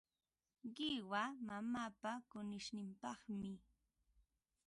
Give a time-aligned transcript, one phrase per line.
[0.75, 3.51] Qiwa mamaapa kunishninpaqmi.